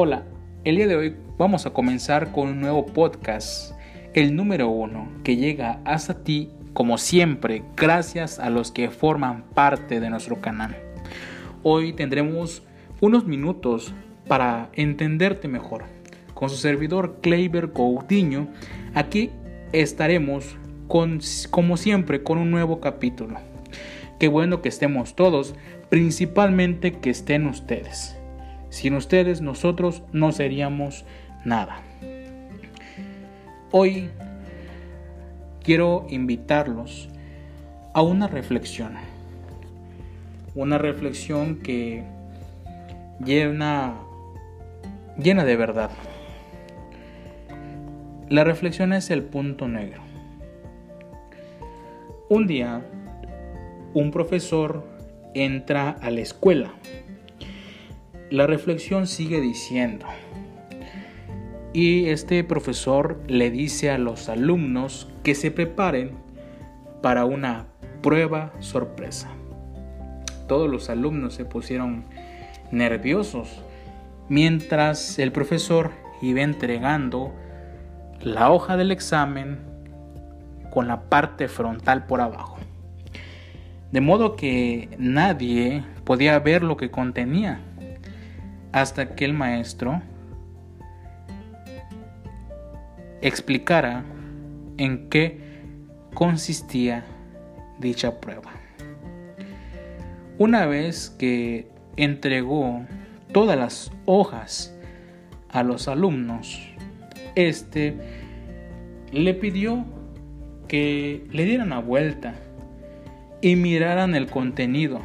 [0.00, 0.22] Hola,
[0.62, 3.72] el día de hoy vamos a comenzar con un nuevo podcast,
[4.14, 9.98] el número uno, que llega hasta ti como siempre, gracias a los que forman parte
[9.98, 10.76] de nuestro canal.
[11.64, 12.62] Hoy tendremos
[13.00, 13.92] unos minutos
[14.28, 15.82] para entenderte mejor.
[16.32, 18.46] Con su servidor Kleiber Coutinho,
[18.94, 19.32] aquí
[19.72, 20.56] estaremos
[20.86, 21.18] con,
[21.50, 23.40] como siempre con un nuevo capítulo.
[24.20, 25.56] Qué bueno que estemos todos,
[25.90, 28.17] principalmente que estén ustedes.
[28.70, 31.04] Sin ustedes nosotros no seríamos
[31.44, 31.80] nada.
[33.70, 34.10] Hoy
[35.62, 37.08] quiero invitarlos
[37.94, 38.94] a una reflexión.
[40.54, 42.04] Una reflexión que
[43.24, 43.94] llena,
[45.18, 45.90] llena de verdad.
[48.28, 50.02] La reflexión es el punto negro.
[52.28, 52.82] Un día,
[53.94, 54.86] un profesor
[55.34, 56.74] entra a la escuela
[58.30, 60.06] la reflexión sigue diciendo,
[61.72, 66.12] y este profesor le dice a los alumnos que se preparen
[67.02, 67.66] para una
[68.02, 69.28] prueba sorpresa.
[70.46, 72.04] Todos los alumnos se pusieron
[72.70, 73.62] nerviosos
[74.28, 75.90] mientras el profesor
[76.22, 77.32] iba entregando
[78.20, 79.58] la hoja del examen
[80.70, 82.58] con la parte frontal por abajo.
[83.92, 87.60] De modo que nadie podía ver lo que contenía
[88.72, 90.02] hasta que el maestro
[93.20, 94.04] explicara
[94.76, 95.40] en qué
[96.14, 97.04] consistía
[97.78, 98.52] dicha prueba.
[100.38, 102.86] Una vez que entregó
[103.32, 104.74] todas las hojas
[105.48, 106.60] a los alumnos,
[107.34, 107.96] este
[109.12, 109.84] le pidió
[110.68, 112.34] que le dieran la vuelta
[113.40, 115.00] y miraran el contenido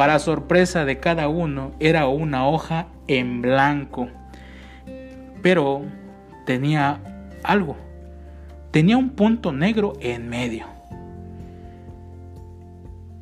[0.00, 4.08] para sorpresa de cada uno, era una hoja en blanco.
[5.42, 5.82] Pero
[6.46, 7.02] tenía
[7.42, 7.76] algo.
[8.70, 10.64] Tenía un punto negro en medio.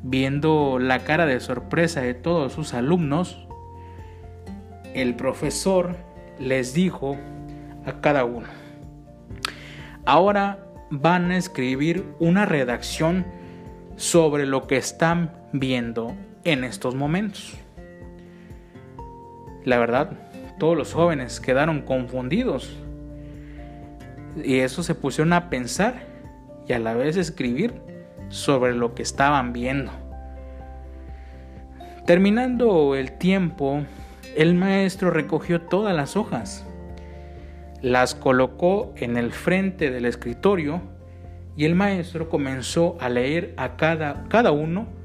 [0.05, 3.49] Viendo la cara de sorpresa de todos sus alumnos,
[4.95, 5.97] el profesor
[6.39, 7.17] les dijo
[7.87, 8.47] a cada uno,
[10.07, 13.27] ahora van a escribir una redacción
[13.97, 16.15] sobre lo que están viendo
[16.45, 17.55] en estos momentos.
[19.65, 20.13] La verdad,
[20.59, 22.77] todos los jóvenes quedaron confundidos
[24.43, 26.07] y eso se pusieron a pensar
[26.67, 27.75] y a la vez escribir
[28.29, 29.93] sobre lo que estaban viendo.
[32.07, 33.83] Terminando el tiempo,
[34.37, 36.67] el maestro recogió todas las hojas,
[37.83, 40.81] las colocó en el frente del escritorio
[41.57, 44.98] y el maestro comenzó a leer a cada, cada uno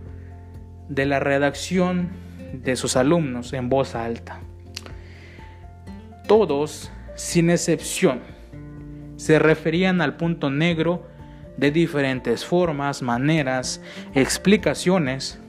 [0.89, 2.09] de la redacción
[2.53, 4.39] de sus alumnos en voz alta.
[6.27, 8.21] Todos, sin excepción,
[9.17, 11.07] se referían al punto negro
[11.57, 13.81] de diferentes formas, maneras,
[14.15, 15.39] explicaciones.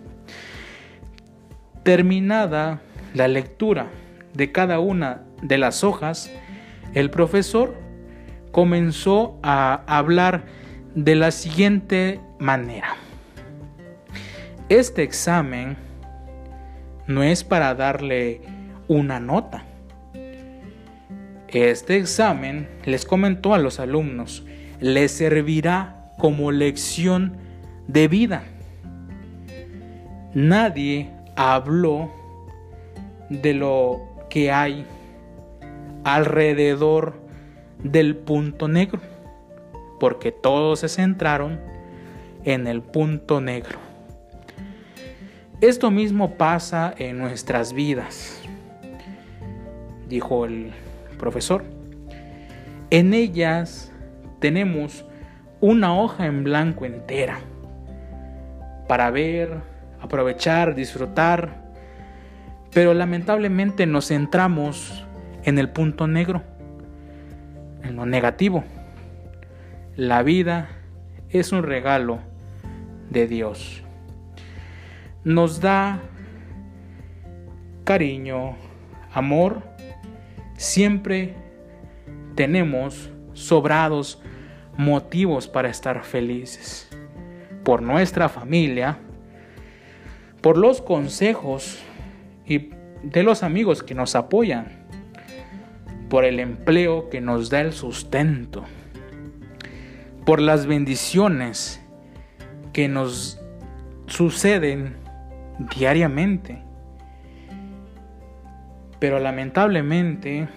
[1.83, 2.81] Terminada
[3.15, 3.89] la lectura
[4.35, 6.31] de cada una de las hojas,
[6.95, 7.75] el profesor
[8.51, 10.45] comenzó a hablar
[10.95, 12.97] de la siguiente manera.
[14.75, 15.77] Este examen
[17.07, 18.41] no es para darle
[18.89, 19.63] una nota.
[21.47, 24.45] Este examen, les comentó a los alumnos,
[24.81, 27.37] les servirá como lección
[27.87, 28.43] de vida.
[30.35, 32.11] Nadie habló
[33.29, 34.85] de lo que hay
[36.03, 37.15] alrededor
[37.79, 39.01] del punto negro,
[40.01, 41.61] porque todos se centraron
[42.43, 43.94] en el punto negro.
[45.65, 48.39] Esto mismo pasa en nuestras vidas,
[50.11, 50.75] dijo el
[51.19, 51.65] profesor.
[52.91, 53.91] En ellas
[54.41, 55.07] tenemos
[55.63, 57.39] una hoja en blanco entera
[58.89, 59.55] para ver,
[60.03, 61.65] aprovechar, disfrutar,
[62.71, 65.03] pero lamentablemente nos centramos
[65.45, 66.43] en el punto negro,
[67.83, 68.65] en lo negativo.
[69.97, 70.69] La vida
[71.31, 72.19] es un regalo
[73.09, 73.81] de Dios
[75.25, 76.01] nos da
[77.85, 78.57] cariño,
[79.13, 79.63] amor,
[80.57, 81.35] siempre
[82.35, 84.23] tenemos sobrados
[84.77, 86.89] motivos para estar felices.
[87.65, 88.99] Por nuestra familia,
[90.43, 91.83] por los consejos
[92.45, 92.71] y
[93.03, 94.85] de los amigos que nos apoyan,
[96.11, 98.65] por el empleo que nos da el sustento,
[100.27, 101.81] por las bendiciones
[102.75, 103.41] que nos
[104.07, 105.04] suceden
[105.59, 106.63] diariamente.
[108.99, 110.49] Pero lamentablemente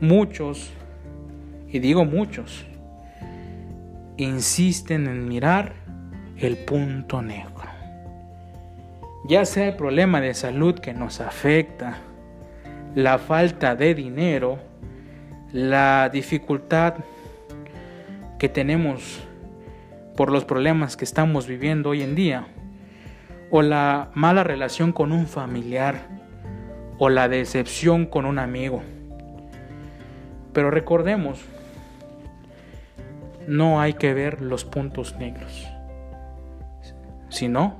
[0.00, 0.72] muchos,
[1.68, 2.64] y digo muchos,
[4.16, 5.74] insisten en mirar
[6.38, 7.54] el punto negro.
[9.26, 11.98] Ya sea el problema de salud que nos afecta,
[12.94, 14.58] la falta de dinero,
[15.52, 16.94] la dificultad
[18.38, 19.20] que tenemos
[20.16, 22.46] por los problemas que estamos viviendo hoy en día,
[23.56, 26.08] o la mala relación con un familiar,
[26.98, 28.82] o la decepción con un amigo.
[30.52, 31.40] Pero recordemos,
[33.46, 35.68] no hay que ver los puntos negros,
[37.28, 37.76] sino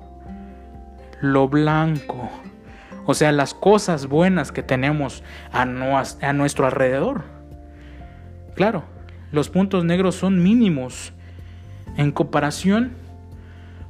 [1.20, 2.30] lo blanco,
[3.04, 7.24] o sea, las cosas buenas que tenemos a, a nuestro alrededor.
[8.54, 8.84] Claro,
[9.32, 11.12] los puntos negros son mínimos
[11.96, 12.92] en comparación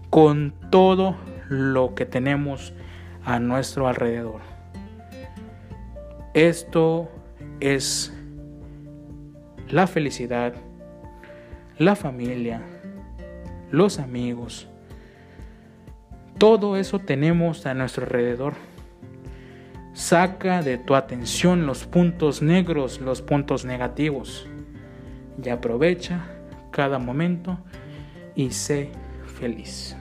[0.09, 2.73] con todo lo que tenemos
[3.25, 4.41] a nuestro alrededor.
[6.35, 7.11] Esto
[7.61, 8.13] es
[9.69, 10.55] la felicidad,
[11.79, 12.61] la familia,
[13.71, 14.69] los amigos.
[16.39, 18.55] Todo eso tenemos a nuestro alrededor.
[19.93, 24.49] Saca de tu atención los puntos negros, los puntos negativos.
[25.43, 26.27] Y aprovecha
[26.73, 27.59] cada momento
[28.35, 28.91] y sé
[29.39, 29.97] feliz.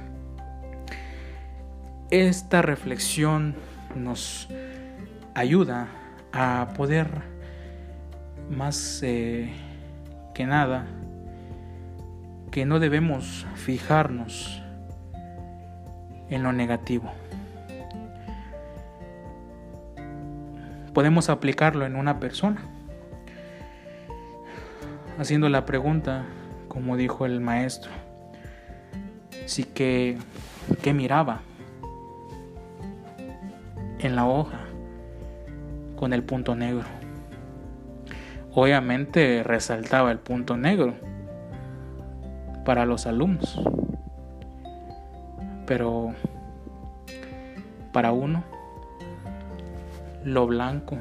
[2.13, 3.55] Esta reflexión
[3.95, 4.47] nos
[5.33, 5.87] ayuda
[6.31, 7.07] a poder
[8.51, 9.51] más eh,
[10.35, 10.85] que nada
[12.51, 14.61] que no debemos fijarnos
[16.29, 17.11] en lo negativo.
[20.93, 22.61] Podemos aplicarlo en una persona,
[25.17, 26.25] haciendo la pregunta,
[26.67, 27.89] como dijo el maestro,
[29.73, 30.19] que,
[30.83, 31.41] que miraba
[34.03, 34.59] en la hoja
[35.95, 36.83] con el punto negro.
[38.53, 40.93] Obviamente resaltaba el punto negro
[42.65, 43.59] para los alumnos.
[45.65, 46.13] Pero
[47.93, 48.43] para uno,
[50.25, 50.97] lo blanco,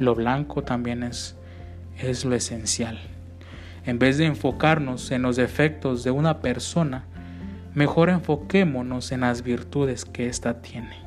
[0.00, 1.36] lo blanco también es,
[1.96, 2.98] es lo esencial.
[3.86, 7.04] En vez de enfocarnos en los defectos de una persona,
[7.74, 11.03] mejor enfoquémonos en las virtudes que ésta tiene.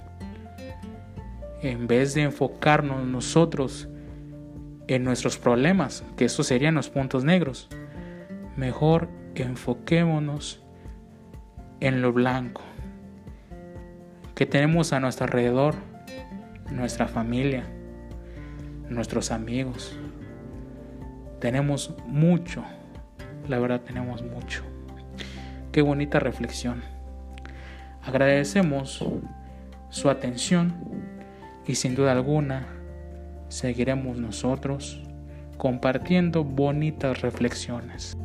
[1.62, 3.90] En vez de enfocarnos nosotros
[4.88, 7.70] en nuestros problemas, que esos serían los puntos negros,
[8.56, 9.10] mejor
[9.44, 10.64] enfoquémonos
[11.80, 12.62] en lo blanco
[14.36, 15.76] que tenemos a nuestro alrededor,
[16.72, 17.64] nuestra familia,
[18.88, 19.98] nuestros amigos.
[21.40, 22.64] Tenemos mucho,
[23.48, 24.64] la verdad tenemos mucho.
[25.72, 26.84] Qué bonita reflexión.
[28.04, 29.04] Agradecemos
[29.90, 30.76] su atención
[31.68, 32.68] y sin duda alguna
[33.50, 35.02] seguiremos nosotros
[35.58, 38.16] compartiendo bonitas reflexiones.